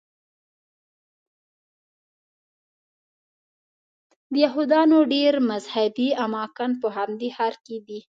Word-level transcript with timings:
د 4.33 4.33
یهودانو 4.43 4.97
ډېر 5.13 5.33
مذهبي 5.49 6.09
اماکن 6.25 6.71
په 6.81 6.87
همدې 6.95 7.29
ښار 7.35 7.55
کې 7.65 7.77
دي. 7.87 7.99